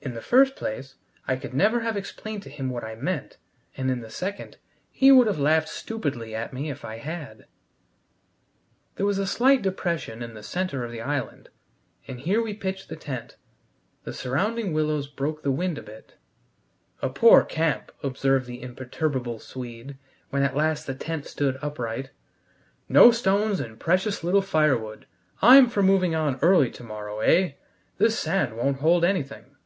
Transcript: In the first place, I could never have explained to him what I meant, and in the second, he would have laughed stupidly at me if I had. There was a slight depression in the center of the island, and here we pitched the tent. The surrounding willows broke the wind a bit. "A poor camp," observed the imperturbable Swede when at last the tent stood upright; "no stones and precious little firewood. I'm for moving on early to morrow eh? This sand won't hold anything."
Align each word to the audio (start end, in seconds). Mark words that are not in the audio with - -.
In 0.00 0.14
the 0.14 0.22
first 0.22 0.54
place, 0.54 0.94
I 1.26 1.34
could 1.34 1.52
never 1.52 1.80
have 1.80 1.96
explained 1.96 2.44
to 2.44 2.50
him 2.50 2.70
what 2.70 2.84
I 2.84 2.94
meant, 2.94 3.36
and 3.76 3.90
in 3.90 3.98
the 4.00 4.08
second, 4.08 4.56
he 4.92 5.10
would 5.10 5.26
have 5.26 5.40
laughed 5.40 5.68
stupidly 5.68 6.36
at 6.36 6.52
me 6.52 6.70
if 6.70 6.84
I 6.84 6.98
had. 6.98 7.46
There 8.94 9.04
was 9.04 9.18
a 9.18 9.26
slight 9.26 9.60
depression 9.60 10.22
in 10.22 10.34
the 10.34 10.42
center 10.44 10.84
of 10.84 10.92
the 10.92 11.00
island, 11.00 11.48
and 12.06 12.20
here 12.20 12.40
we 12.40 12.54
pitched 12.54 12.88
the 12.88 12.94
tent. 12.94 13.34
The 14.04 14.12
surrounding 14.12 14.72
willows 14.72 15.08
broke 15.08 15.42
the 15.42 15.50
wind 15.50 15.78
a 15.78 15.82
bit. 15.82 16.14
"A 17.02 17.08
poor 17.10 17.42
camp," 17.42 17.90
observed 18.00 18.46
the 18.46 18.62
imperturbable 18.62 19.40
Swede 19.40 19.96
when 20.30 20.44
at 20.44 20.54
last 20.56 20.86
the 20.86 20.94
tent 20.94 21.26
stood 21.26 21.58
upright; 21.60 22.10
"no 22.88 23.10
stones 23.10 23.58
and 23.58 23.80
precious 23.80 24.22
little 24.22 24.42
firewood. 24.42 25.06
I'm 25.42 25.68
for 25.68 25.82
moving 25.82 26.14
on 26.14 26.38
early 26.40 26.70
to 26.70 26.84
morrow 26.84 27.18
eh? 27.18 27.54
This 27.98 28.16
sand 28.16 28.56
won't 28.56 28.78
hold 28.78 29.04
anything." 29.04 29.56